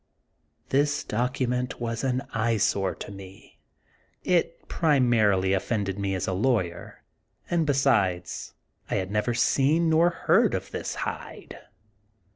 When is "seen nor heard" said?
9.35-10.55